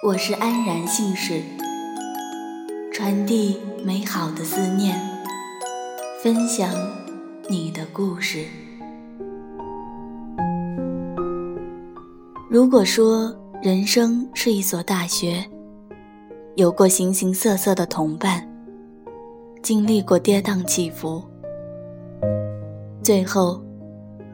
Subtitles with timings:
[0.00, 1.42] 我是安然信使，
[2.92, 4.96] 传递美好的思念，
[6.22, 6.72] 分享
[7.48, 8.44] 你的故事。
[12.48, 15.44] 如果说人生是一所大学，
[16.54, 18.48] 有过形形色色的同伴，
[19.62, 21.20] 经历过跌宕起伏，
[23.02, 23.60] 最后，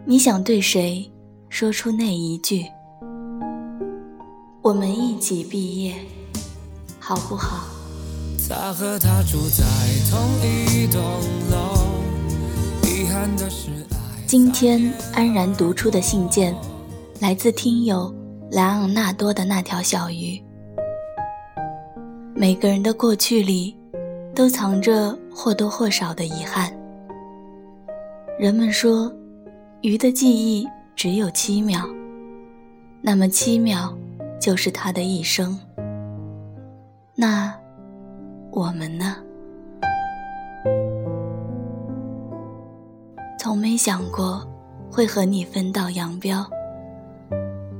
[0.04, 1.10] 你想对谁
[1.48, 2.66] 说出那一句？
[4.64, 5.94] 我们一起毕业，
[6.98, 7.66] 好不好？
[8.48, 9.62] 他和他住在
[10.10, 11.02] 同一栋
[11.50, 11.92] 楼。
[12.88, 13.68] 遗憾的是，
[14.26, 16.56] 今天安然读出的信件，
[17.20, 18.10] 来自听友
[18.52, 20.42] 莱昂纳多的那条小鱼。
[22.34, 23.76] 每个人的过去里，
[24.34, 26.74] 都藏着或多或少的遗憾。
[28.38, 29.12] 人们说，
[29.82, 31.86] 鱼的记忆只有七秒，
[33.02, 33.94] 那么七秒。
[34.44, 35.58] 就是他的一生。
[37.14, 37.58] 那
[38.50, 39.16] 我们呢？
[43.38, 44.46] 从没想过
[44.92, 46.46] 会和你分道扬镳，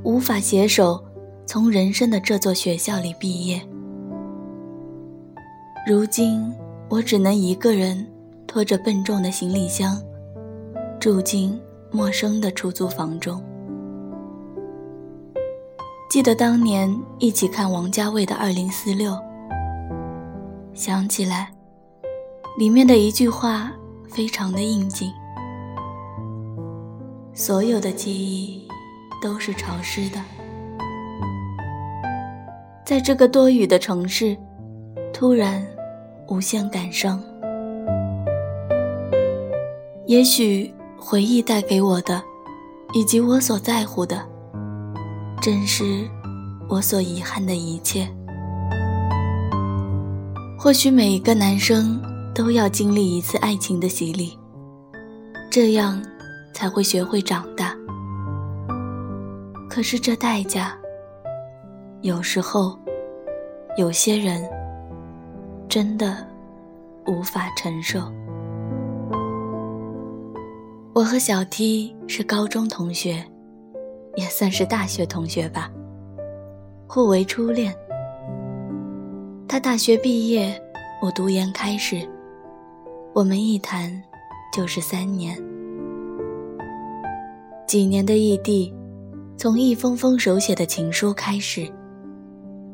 [0.03, 0.99] 无法携手
[1.45, 3.61] 从人生的这座学校里毕业。
[5.85, 6.51] 如今，
[6.89, 8.03] 我只能一个人
[8.47, 10.01] 拖着笨重的行李箱，
[10.99, 13.39] 住进陌生的出租房中。
[16.07, 19.11] 记得当年一起看王家卫的《二零四六》，
[20.73, 21.51] 想起来，
[22.57, 23.71] 里面的一句话
[24.09, 25.11] 非常的应景：
[27.33, 28.65] 所有的记忆
[29.21, 30.21] 都是潮湿的。
[32.85, 34.37] 在这个多雨的城市，
[35.11, 35.65] 突然
[36.29, 37.21] 无限感伤。
[40.05, 42.23] 也许回忆带给我的，
[42.93, 44.34] 以及我所在乎的。
[45.41, 46.09] 正是
[46.67, 48.07] 我所遗憾的一切。
[50.57, 52.01] 或许每一个男生
[52.33, 54.37] 都要经历一次爱情的洗礼，
[55.51, 56.01] 这样
[56.53, 57.75] 才会学会长大。
[59.69, 60.75] 可是这代价，
[62.01, 62.79] 有时候
[63.77, 64.43] 有些人
[65.69, 66.25] 真的
[67.05, 67.99] 无法承受。
[70.93, 73.23] 我和小 T 是高中同学。
[74.15, 75.69] 也算是大学同学吧，
[76.87, 77.75] 互为初恋。
[79.47, 80.61] 他大学毕业，
[81.01, 82.07] 我读研开始，
[83.13, 83.91] 我们一谈
[84.53, 85.37] 就是三年。
[87.67, 88.73] 几年的异地，
[89.37, 91.67] 从一封封手写的情书开始，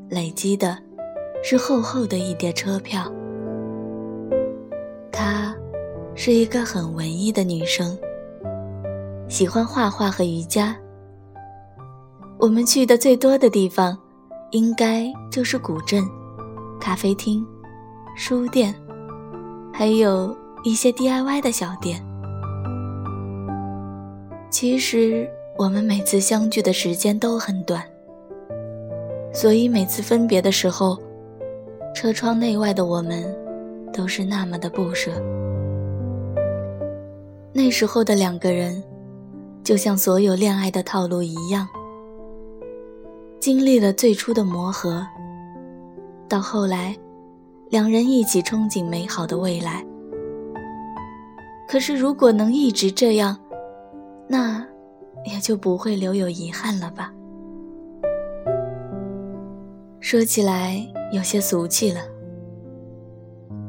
[0.10, 0.78] 累积的
[1.44, 3.12] 是厚厚的一叠车票。
[5.12, 5.56] 她
[6.14, 7.98] 是一个很文艺的女生，
[9.28, 10.76] 喜欢画画和瑜伽。
[12.42, 13.96] 我们去的最多的地方，
[14.50, 16.04] 应该就是古镇、
[16.80, 17.46] 咖啡厅、
[18.16, 18.74] 书店，
[19.72, 22.04] 还有一些 DIY 的小店。
[24.50, 27.84] 其实我们每次相聚的时间都很短，
[29.32, 30.98] 所以每次分别的时候，
[31.94, 33.24] 车窗内外的我们
[33.94, 35.12] 都是那么的不舍。
[37.54, 38.84] 那时候的两个人，
[39.64, 41.68] 就像所有恋爱的套路一样。
[43.42, 45.04] 经历了最初的磨合，
[46.30, 46.96] 到后来，
[47.72, 49.84] 两人一起憧憬美好的未来。
[51.68, 53.36] 可是，如果能一直这样，
[54.28, 54.64] 那
[55.26, 57.12] 也就不会留有遗憾了吧？
[60.00, 60.78] 说起来
[61.12, 62.02] 有些俗气了，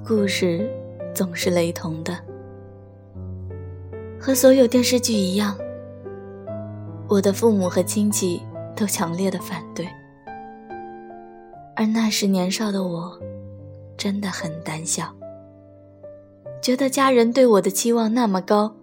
[0.06, 0.70] 故事
[1.14, 2.14] 总是雷同的，
[4.20, 5.56] 和所有电视剧一样，
[7.08, 8.42] 我的父母和亲戚。
[8.74, 9.86] 都强烈的反对，
[11.76, 13.18] 而那时年少的我，
[13.96, 15.14] 真的很胆小，
[16.60, 18.74] 觉得家人对我的期望那么高，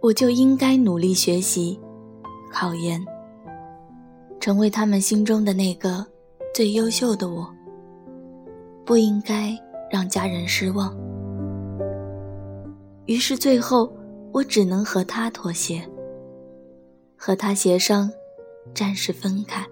[0.00, 1.78] 我就应该努力学习、
[2.52, 3.04] 考研，
[4.38, 6.06] 成为他们心中的那个
[6.54, 7.52] 最优秀的我，
[8.84, 9.56] 不应该
[9.90, 10.96] 让家人失望。
[13.06, 13.92] 于是最后，
[14.32, 15.82] 我只能和他妥协，
[17.16, 18.10] 和他协商。
[18.74, 19.64] 暂时分开，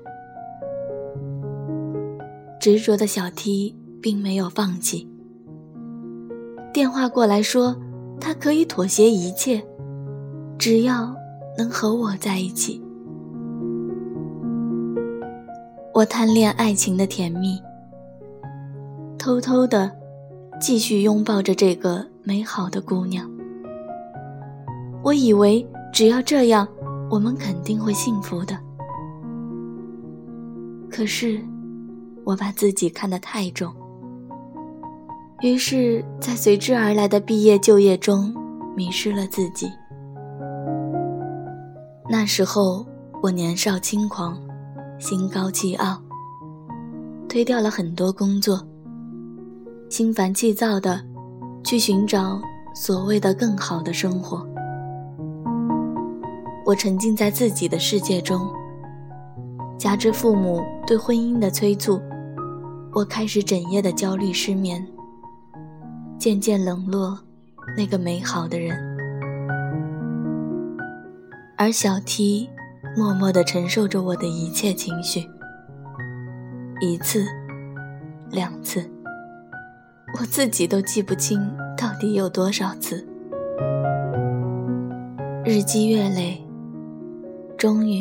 [2.61, 5.09] 执着的小 T 并没有放弃。
[6.73, 7.77] 电话过来说，
[8.21, 9.65] 他可以妥协一切，
[10.59, 11.15] 只要
[11.57, 12.83] 能和我在一起。
[15.95, 17.61] 我贪恋爱情的甜蜜，
[19.19, 19.91] 偷偷的
[20.61, 23.29] 继续拥抱着这个美好的姑娘。
[25.03, 26.69] 我以为只要这样，
[27.11, 28.57] 我们肯定会幸福的。
[30.99, 31.41] 可是，
[32.25, 33.73] 我把自己看得太重，
[35.43, 38.35] 于是，在随之而来的毕业就业中，
[38.75, 39.71] 迷失了自己。
[42.11, 42.85] 那时候，
[43.23, 44.37] 我年少轻狂，
[44.99, 46.03] 心高气傲，
[47.29, 48.61] 推掉了很多工作，
[49.89, 51.01] 心烦气躁的
[51.63, 52.41] 去寻找
[52.75, 54.45] 所谓的更好的生活。
[56.67, 58.51] 我沉浸在自己的世界中，
[59.79, 62.03] 加之父母对婚姻的催促，
[62.93, 64.85] 我开始整夜的焦虑失眠，
[66.19, 67.17] 渐渐冷落
[67.77, 68.77] 那个美好的人。
[71.57, 72.51] 而小 T
[72.97, 75.29] 默默地承受着我的一切情绪，
[76.81, 77.25] 一次，
[78.31, 78.85] 两次，
[80.19, 81.41] 我自己都记不清
[81.77, 83.07] 到底有多少次。
[85.45, 86.45] 日积月累，
[87.57, 88.01] 终于，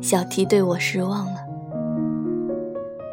[0.00, 1.40] 小提对我失望了。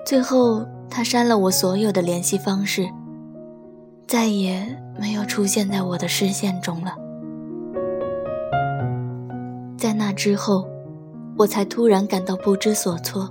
[0.05, 2.87] 最后，他删了我所有的联系方式，
[4.07, 6.93] 再也没有出现在我的视线中了。
[9.77, 10.67] 在那之后，
[11.37, 13.29] 我才突然感到不知所措。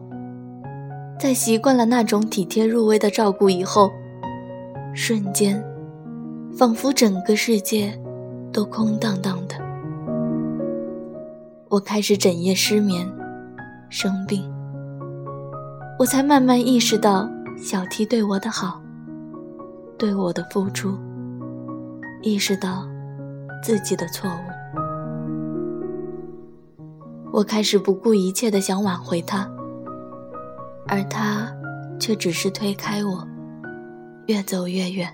[1.18, 3.90] 在习惯了那种体贴入微的照顾以后，
[4.92, 5.62] 瞬间，
[6.58, 7.96] 仿佛整个世界
[8.52, 9.54] 都空荡荡的。
[11.68, 13.06] 我开始整夜失眠，
[13.92, 14.50] 生病。
[15.98, 17.28] 我才慢慢意识到
[17.58, 18.80] 小 T 对我的好，
[19.98, 20.96] 对我的付出，
[22.22, 22.88] 意识到
[23.62, 24.40] 自己的错误。
[27.30, 29.46] 我开始不顾一切的想挽回他，
[30.88, 31.54] 而他
[32.00, 33.28] 却只是推开我，
[34.26, 35.12] 越走越远。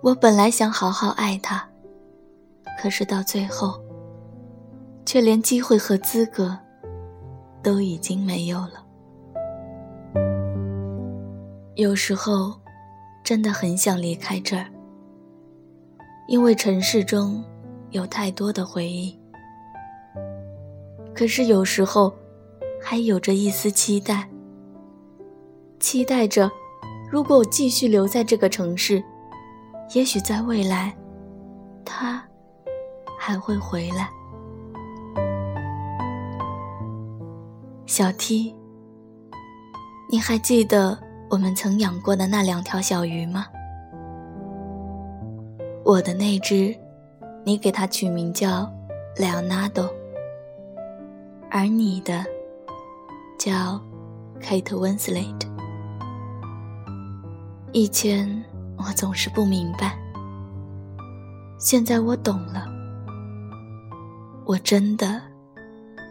[0.00, 1.68] 我本来想好好爱他，
[2.80, 3.78] 可是到最后，
[5.04, 6.58] 却连机会和资格
[7.62, 8.84] 都已经没有了。
[11.74, 12.52] 有时候，
[13.22, 14.66] 真的很想离开这儿，
[16.26, 17.44] 因为城市中
[17.90, 19.16] 有太多的回忆。
[21.14, 22.12] 可是有时候，
[22.82, 24.28] 还有着一丝期待，
[25.78, 26.50] 期待着，
[27.10, 29.02] 如果我继续留在这个城市，
[29.94, 30.96] 也许在未来，
[31.84, 32.22] 他
[33.18, 34.10] 还会回来。
[37.88, 38.54] 小 T，
[40.10, 40.96] 你还记得
[41.30, 43.46] 我们曾养过的那两条小鱼吗？
[45.86, 46.76] 我的那只，
[47.44, 48.70] 你给它取名叫
[49.16, 49.88] Leonardo。
[51.50, 52.26] 而你的
[53.38, 53.80] 叫
[54.38, 55.48] Kate Winslet。
[57.72, 58.44] 以前
[58.76, 59.98] 我总是不明白，
[61.58, 62.66] 现在我懂了。
[64.44, 65.22] 我真的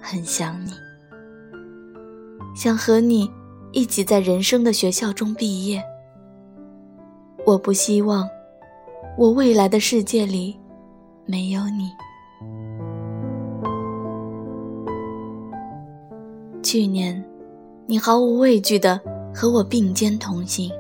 [0.02, 0.72] 很想你，
[2.58, 3.32] 想和你
[3.72, 5.80] 一起在人生的学校中毕业。
[7.46, 8.28] 我不希望
[9.16, 10.60] 我未来的世界里
[11.28, 11.92] 没有你。
[16.64, 17.24] 去年，
[17.86, 19.00] 你毫无畏惧的
[19.32, 20.72] 和我并肩同行。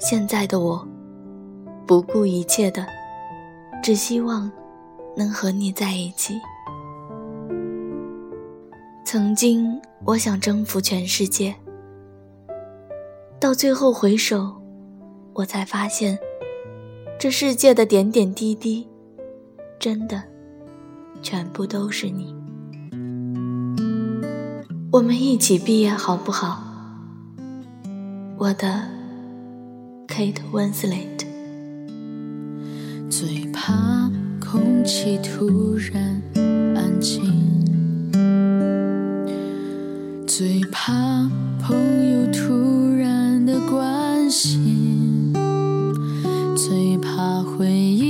[0.00, 0.84] 现在的我，
[1.86, 2.84] 不顾一切的，
[3.80, 4.50] 只希望
[5.16, 6.34] 能和你在一起。
[9.10, 11.54] 曾经，我想征服全世界，
[13.40, 14.54] 到最后回首，
[15.32, 16.18] 我才发现，
[17.18, 18.86] 这世界的点点滴滴，
[19.78, 20.22] 真的，
[21.22, 22.36] 全部都是你。
[24.92, 26.62] 我们一起毕业好不好，
[28.36, 28.82] 我的
[30.06, 31.24] Kate Winslet？
[33.08, 36.22] 最怕空气突然
[36.76, 37.57] 安静，
[40.88, 40.94] 怕
[41.60, 41.76] 朋
[42.10, 45.34] 友突然的关心，
[46.56, 48.07] 最怕回忆